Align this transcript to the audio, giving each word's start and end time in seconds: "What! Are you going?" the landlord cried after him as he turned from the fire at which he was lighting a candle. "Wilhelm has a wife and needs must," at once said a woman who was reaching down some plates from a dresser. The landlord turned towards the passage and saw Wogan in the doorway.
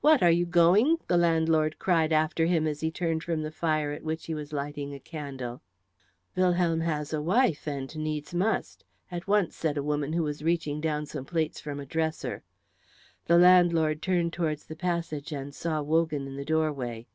"What! 0.00 0.22
Are 0.22 0.30
you 0.30 0.46
going?" 0.46 0.98
the 1.08 1.16
landlord 1.16 1.80
cried 1.80 2.12
after 2.12 2.46
him 2.46 2.68
as 2.68 2.82
he 2.82 2.90
turned 2.92 3.24
from 3.24 3.42
the 3.42 3.50
fire 3.50 3.90
at 3.90 4.04
which 4.04 4.26
he 4.26 4.32
was 4.32 4.52
lighting 4.52 4.94
a 4.94 5.00
candle. 5.00 5.60
"Wilhelm 6.36 6.78
has 6.82 7.12
a 7.12 7.20
wife 7.20 7.66
and 7.66 7.96
needs 7.98 8.32
must," 8.32 8.84
at 9.10 9.26
once 9.26 9.56
said 9.56 9.76
a 9.76 9.82
woman 9.82 10.12
who 10.12 10.22
was 10.22 10.44
reaching 10.44 10.80
down 10.80 11.04
some 11.04 11.24
plates 11.24 11.60
from 11.60 11.80
a 11.80 11.84
dresser. 11.86 12.44
The 13.26 13.38
landlord 13.38 14.02
turned 14.02 14.32
towards 14.32 14.66
the 14.66 14.76
passage 14.76 15.32
and 15.32 15.52
saw 15.52 15.82
Wogan 15.82 16.28
in 16.28 16.36
the 16.36 16.44
doorway. 16.44 17.08